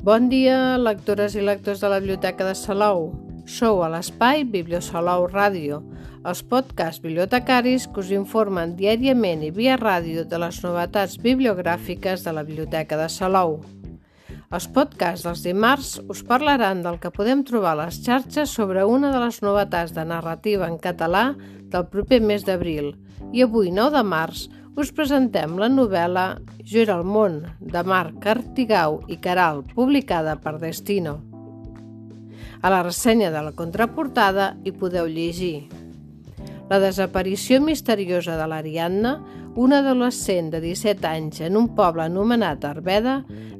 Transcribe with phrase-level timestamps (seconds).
[0.00, 3.10] Bon dia, lectores i lectors de la Biblioteca de Salou.
[3.44, 5.82] Sou a l'espai Bibliosalou Ràdio,
[6.24, 12.32] els podcasts bibliotecaris que us informen diàriament i via ràdio de les novetats bibliogràfiques de
[12.32, 13.58] la Biblioteca de Salou.
[14.48, 19.12] Els podcasts dels dimarts us parlaran del que podem trobar a les xarxes sobre una
[19.12, 21.34] de les novetats de narrativa en català
[21.68, 22.94] del proper mes d'abril
[23.36, 26.26] i avui, 9 de març, us presentem la novel·la
[26.62, 31.18] Jo era el món, de Marc Artigau i Caral, publicada per Destino.
[32.62, 35.68] A la ressenya de la contraportada hi podeu llegir
[36.70, 39.16] la desaparició misteriosa de l'Ariadna,
[39.58, 43.16] una adolescent de 17 anys en un poble anomenat Arbeda,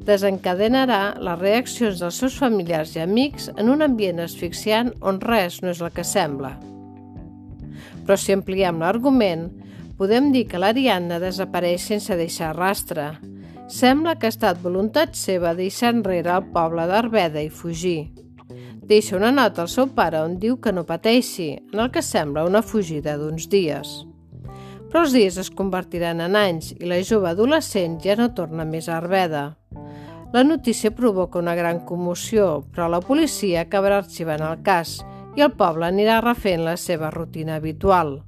[0.07, 5.73] desencadenarà les reaccions dels seus familiars i amics en un ambient asfixiant on res no
[5.75, 6.55] és el que sembla.
[8.07, 9.49] Però si ampliem l'argument,
[10.01, 13.19] podem dir que l'Ariadna desapareix sense deixar rastre.
[13.69, 18.09] Sembla que ha estat voluntat seva deixar enrere el poble d'Arbeda i fugir.
[18.81, 22.47] Deixa una nota al seu pare on diu que no pateixi, en el que sembla
[22.49, 23.93] una fugida d'uns dies.
[24.89, 28.89] Però els dies es convertiran en anys i la jove adolescent ja no torna més
[28.89, 29.45] a Arbeda.
[30.33, 34.97] La notícia provoca una gran commoció, però la policia acabarà arxivant el cas
[35.37, 38.23] i el poble anirà refent la seva rutina habitual.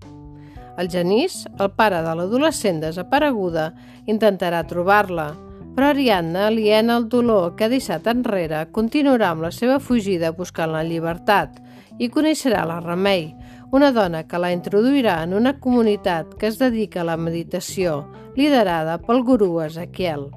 [0.80, 3.72] El Genís, el pare de l'adolescent desapareguda,
[4.08, 5.32] intentarà trobar-la,
[5.76, 10.72] però Ariadna, aliena al dolor que ha deixat enrere, continuarà amb la seva fugida buscant
[10.72, 11.60] la llibertat
[11.98, 13.30] i coneixerà la Remei,
[13.72, 18.02] una dona que la introduirà en una comunitat que es dedica a la meditació,
[18.36, 20.28] liderada pel gurú Ezequiel.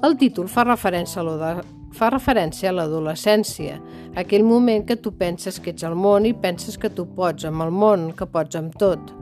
[0.00, 1.52] El títol fa referència a lo de
[1.96, 3.80] fa referència a l'adolescència,
[4.20, 7.64] aquell moment que tu penses que ets al món i penses que tu pots amb
[7.66, 9.12] el món, que pots amb tot.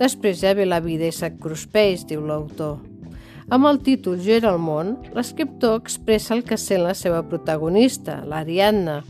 [0.00, 2.80] Després ja ve la vida i se't cruspeix, diu l'autor.
[3.52, 8.22] Amb el títol Jo era el món, l'escriptor expressa el que sent la seva protagonista,
[8.24, 9.02] l'Ariadna,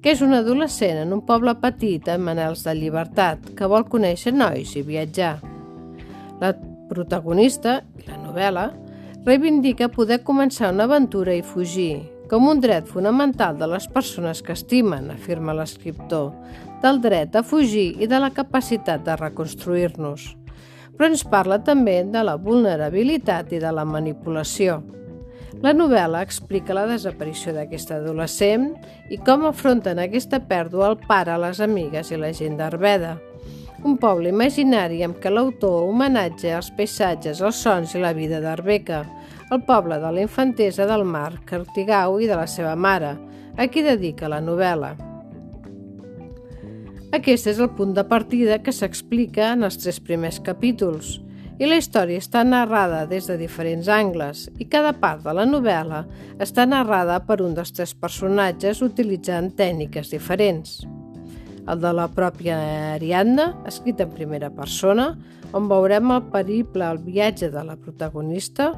[0.00, 4.32] que és una adolescent en un poble petit amb anels de llibertat, que vol conèixer
[4.32, 5.36] nois i viatjar.
[6.40, 6.54] La
[6.88, 8.66] protagonista, la novel·la,
[9.24, 14.54] reivindica poder començar una aventura i fugir, com un dret fonamental de les persones que
[14.56, 16.32] estimen, afirma l'escriptor,
[16.82, 20.32] del dret a fugir i de la capacitat de reconstruir-nos.
[20.94, 24.82] Però ens parla també de la vulnerabilitat i de la manipulació.
[25.62, 28.72] La novel·la explica la desaparició d'aquesta adolescent
[29.10, 33.14] i com afronten aquesta pèrdua el pare, les amigues i la gent d'Arbeda.
[33.84, 39.02] Un poble imaginari amb què l'autor homenatge als paisatges, els sons i la vida d'Arbeca,
[39.50, 43.16] el poble de la infantesa del mar, Cartigau i de la seva mare,
[43.56, 44.94] a qui dedica la novel·la.
[47.14, 51.20] Aquest és el punt de partida que s'explica en els tres primers capítols,
[51.62, 56.00] i la història està narrada des de diferents angles i cada part de la novel·la
[56.42, 60.80] està narrada per un dels tres personatges utilitzant tècniques diferents.
[61.70, 62.58] El de la pròpia
[62.96, 65.12] Ariadna, escrit en primera persona,
[65.54, 68.72] on veurem el periple, el viatge de la protagonista,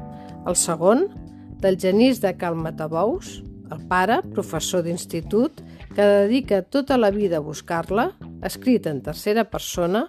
[0.47, 1.07] el segon,
[1.61, 3.41] del genís de Cal Matabous,
[3.71, 5.59] el pare, professor d'institut,
[5.93, 8.11] que dedica tota la vida a buscar-la,
[8.45, 10.07] escrit en tercera persona,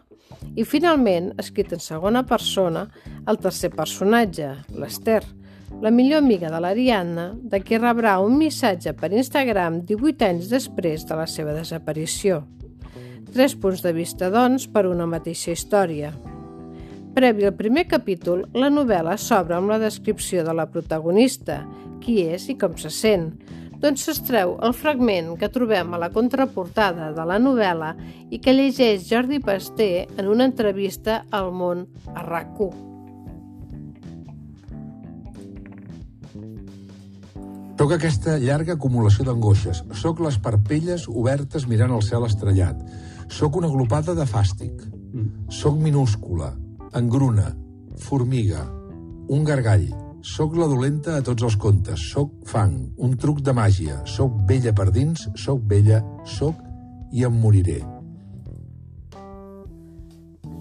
[0.54, 2.86] i finalment, escrit en segona persona,
[3.26, 5.22] el tercer personatge, l'Ester,
[5.82, 11.04] la millor amiga de l'Ariadna, de qui rebrà un missatge per Instagram 18 anys després
[11.08, 12.44] de la seva desaparició.
[13.32, 16.14] Tres punts de vista, doncs, per una mateixa història.
[17.14, 21.62] Previ al primer capítol, la novel·la s'obre amb la descripció de la protagonista,
[22.02, 23.32] qui és i com se sent,
[23.78, 27.92] doncs s'estreu el fragment que trobem a la contraportada de la novel·la
[28.30, 32.58] i que llegeix Jordi Pasté en una entrevista al món a rac
[37.78, 39.84] Toca aquesta llarga acumulació d'angoixes.
[39.94, 42.80] Soc les parpelles obertes mirant el cel estrellat.
[43.30, 44.82] Soc una glopada de fàstic.
[45.54, 46.50] Soc minúscula,
[46.96, 47.52] engruna,
[47.98, 48.64] formiga,
[49.28, 49.88] un gargall.
[50.22, 52.08] Soc la dolenta a tots els contes.
[52.12, 54.00] Soc fang, un truc de màgia.
[54.04, 56.58] Soc vella per dins, soc vella, soc
[57.12, 57.78] i em moriré.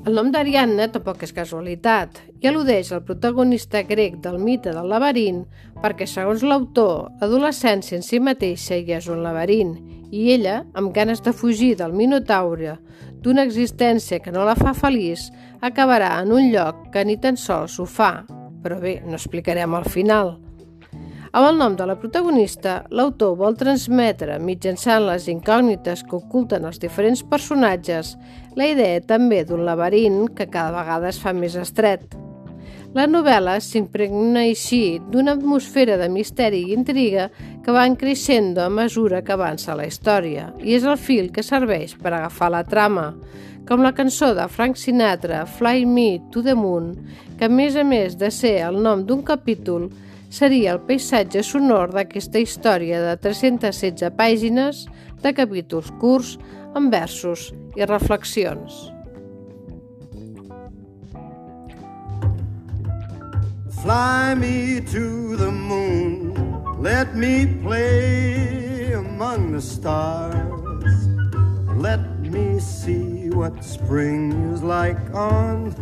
[0.07, 5.41] El nom d'Ariadna tampoc és casualitat i al·ludeix al protagonista grec del mite del laberint
[5.83, 9.74] perquè, segons l'autor, l'adolescència en si mateixa ja és un laberint
[10.15, 12.77] i ella, amb ganes de fugir del Minotaure,
[13.23, 15.29] d'una existència que no la fa feliç,
[15.61, 18.25] acabarà en un lloc que ni tan sols ho fa,
[18.63, 20.37] però bé, no explicarem al final.
[21.37, 26.79] Amb el nom de la protagonista, l'autor vol transmetre, mitjançant les incògnites que oculten els
[26.81, 28.15] diferents personatges,
[28.55, 32.15] la idea també d'un laberint que cada vegada es fa més estret.
[32.95, 37.27] La novel·la s'impregna així d'una atmosfera de misteri i intriga
[37.67, 41.97] que van creixent a mesura que avança la història i és el fil que serveix
[41.99, 43.09] per agafar la trama,
[43.67, 46.93] com la cançó de Frank Sinatra, Fly Me to the Moon,
[47.35, 49.89] que a més a més de ser el nom d'un capítol,
[50.31, 54.85] seria el paisatge sonor d'aquesta història de 316 pàgines
[55.19, 56.37] de capítols curts
[56.71, 58.85] amb versos i reflexions.
[63.83, 66.26] Fly me to the moon,
[66.88, 70.95] let me play among the stars.
[71.75, 75.75] Let me see what spring is like on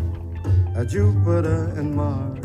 [0.90, 2.42] Jupiter and Mars.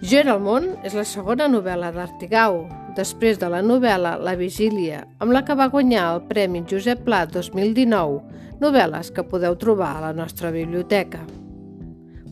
[0.00, 2.60] Era el món és la segona novel·la d'Artigau,
[2.96, 7.24] després de la novel·la La Vigília, amb la que va guanyar el Premi Josep Pla
[7.26, 8.22] 2019,
[8.62, 11.24] novel·les que podeu trobar a la nostra biblioteca.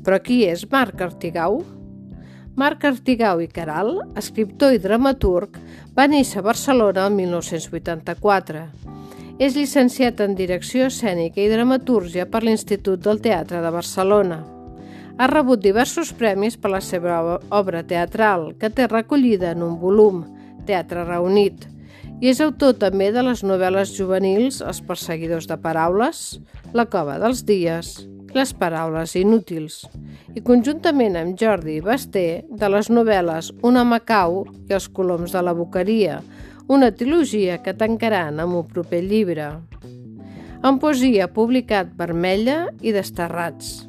[0.06, 1.60] Però qui és Marc Artigau?
[2.58, 5.60] Marc Artigau i Caral, escriptor i dramaturg,
[5.94, 8.62] va néixer a Barcelona el 1984.
[9.38, 14.40] És llicenciat en Direcció Escènica i Dramatúrgia per l'Institut del Teatre de Barcelona.
[15.18, 20.24] Ha rebut diversos premis per la seva obra teatral, que té recollida en un volum,
[20.66, 21.68] Teatre Reunit,
[22.18, 26.40] i és autor també de les novel·les juvenils Els perseguidors de paraules,
[26.74, 28.00] La cova dels dies,
[28.38, 29.80] les paraules inútils,
[30.38, 35.56] i conjuntament amb Jordi Basté de les novel·les Una Macau i Els coloms de la
[35.58, 36.20] boqueria,
[36.68, 39.50] una trilogia que tancaran amb un proper llibre.
[40.62, 43.88] En poesia publicat Vermella i Desterrats.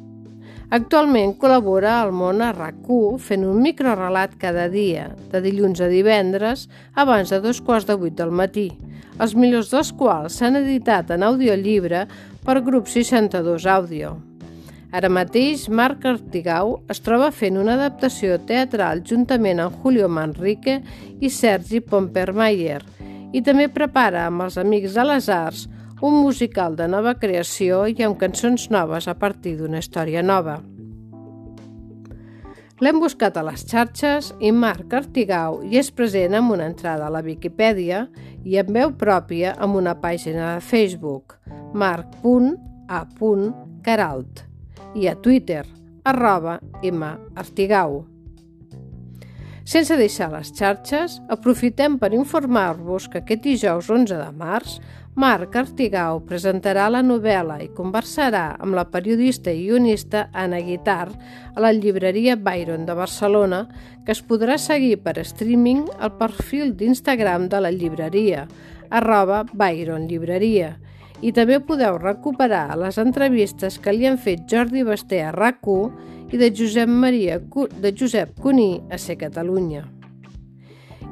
[0.70, 2.78] Actualment col·labora al món a rac
[3.18, 8.14] fent un microrelat cada dia, de dilluns a divendres, abans de dos quarts de vuit
[8.14, 8.70] del matí,
[9.18, 12.06] els millors dels quals s'han editat en audiollibre
[12.46, 14.29] per grup 62 Àudio.
[14.90, 20.80] Ara mateix, Marc Artigau es troba fent una adaptació teatral juntament amb Julio Manrique
[21.22, 22.82] i Sergi Pompermayer
[23.30, 25.68] i també prepara amb els Amics de les Arts
[26.02, 30.58] un musical de nova creació i amb cançons noves a partir d'una història nova.
[32.80, 37.10] L'hem buscat a les xarxes i Marc Artigau hi és present amb una entrada a
[37.14, 38.08] la Viquipèdia
[38.42, 41.38] i amb veu pròpia amb una pàgina de Facebook,
[41.78, 44.49] marc.a.caralt
[44.94, 45.64] i a Twitter,
[46.04, 46.60] arroba
[46.92, 48.04] martigau.
[49.64, 54.80] Sense deixar les xarxes, aprofitem per informar-vos que aquest dijous 11 de març
[55.20, 61.60] Marc Artigau presentarà la novel·la i conversarà amb la periodista i guionista Anna Guitar a
[61.60, 63.64] la llibreria Byron de Barcelona,
[64.06, 68.46] que es podrà seguir per streaming al perfil d'Instagram de la llibreria,
[68.88, 70.76] arroba Byron Llibreria,
[71.20, 75.66] i també podeu recuperar les entrevistes que li han fet Jordi Basté a rac
[76.32, 79.84] i de Josep Maria de Josep Cuní a Ser Catalunya.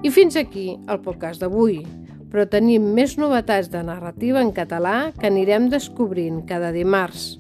[0.02, 1.82] I fins aquí el podcast d'avui,
[2.30, 7.38] però tenim més novetats de narrativa en català que anirem descobrint cada dimarts.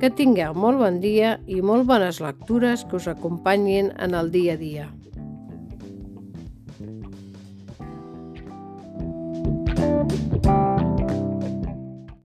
[0.00, 4.54] Que tingueu molt bon dia i molt bones lectures que us acompanyin en el dia
[4.54, 4.86] a dia.